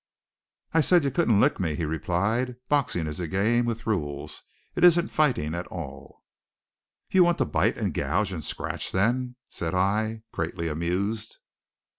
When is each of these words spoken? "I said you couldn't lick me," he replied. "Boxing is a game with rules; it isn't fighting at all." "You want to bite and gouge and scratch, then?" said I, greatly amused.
"I 0.73 0.81
said 0.81 1.03
you 1.03 1.11
couldn't 1.11 1.39
lick 1.39 1.59
me," 1.59 1.75
he 1.75 1.85
replied. 1.85 2.55
"Boxing 2.69 3.05
is 3.05 3.19
a 3.19 3.27
game 3.27 3.65
with 3.67 3.85
rules; 3.85 4.41
it 4.75 4.83
isn't 4.83 5.09
fighting 5.09 5.53
at 5.53 5.67
all." 5.67 6.23
"You 7.11 7.23
want 7.23 7.37
to 7.37 7.45
bite 7.45 7.77
and 7.77 7.93
gouge 7.93 8.31
and 8.31 8.43
scratch, 8.43 8.91
then?" 8.91 9.35
said 9.47 9.75
I, 9.75 10.23
greatly 10.31 10.67
amused. 10.69 11.37